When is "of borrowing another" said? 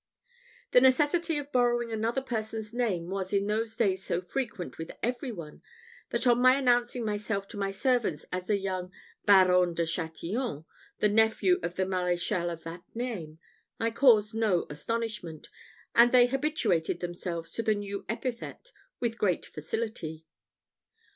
1.37-2.23